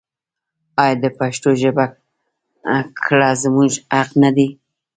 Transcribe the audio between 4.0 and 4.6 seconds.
نه دی؟